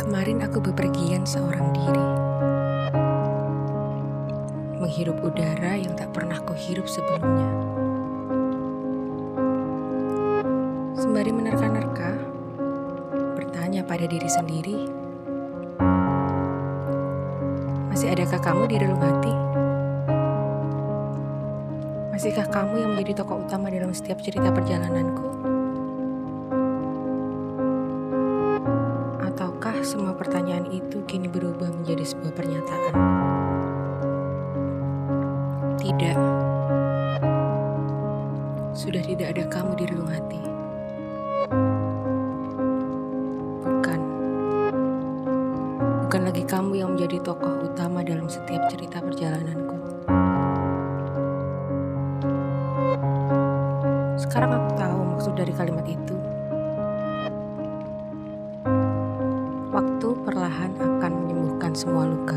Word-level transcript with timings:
Kemarin 0.00 0.44
aku 0.44 0.60
bepergian 0.60 1.24
seorang 1.24 1.72
diri. 1.72 2.06
Menghirup 4.80 5.20
udara 5.24 5.76
yang 5.76 5.96
tak 5.96 6.12
pernah 6.12 6.36
kuhirup 6.44 6.84
sebelumnya. 6.84 7.48
Sembari 10.98 11.32
menerka-nerka, 11.32 12.20
bertanya 13.38 13.80
pada 13.80 14.04
diri 14.04 14.28
sendiri, 14.28 14.78
masih 17.88 18.12
adakah 18.12 18.40
kamu 18.44 18.62
di 18.68 18.76
dalam 18.76 19.00
hati? 19.00 19.34
Masihkah 22.12 22.52
kamu 22.52 22.84
yang 22.84 22.90
menjadi 22.92 23.24
tokoh 23.24 23.40
utama 23.40 23.72
dalam 23.72 23.96
setiap 23.96 24.20
cerita 24.20 24.52
perjalananku? 24.52 25.39
Semua 29.80 30.12
pertanyaan 30.12 30.68
itu 30.68 31.00
kini 31.08 31.24
berubah 31.24 31.72
menjadi 31.72 32.04
sebuah 32.04 32.32
pernyataan? 32.36 32.94
Tidak. 35.80 36.18
Sudah 38.76 39.02
tidak 39.04 39.28
ada 39.36 39.44
kamu 39.48 39.72
di 39.80 39.84
relung 39.88 40.12
hati. 40.12 40.40
Bukan. 43.64 44.00
Bukan 46.06 46.22
lagi 46.28 46.44
kamu 46.44 46.72
yang 46.76 46.90
menjadi 46.96 47.16
tokoh 47.24 47.64
utama 47.64 48.04
dalam 48.04 48.28
setiap 48.28 48.68
cerita 48.68 49.00
perjalananku. 49.00 49.76
Sekarang 54.20 54.50
aku 54.60 54.70
tahu 54.76 54.98
maksud 55.16 55.32
dari 55.32 55.52
kalimat 55.56 55.88
itu. 55.88 56.09
Waktu 59.80 60.12
perlahan 60.28 60.76
akan 60.76 61.12
menyembuhkan 61.24 61.72
semua 61.72 62.04
luka. 62.04 62.36